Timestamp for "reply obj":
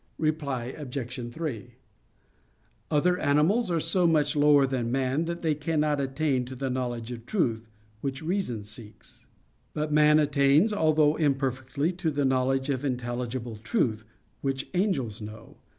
0.17-1.31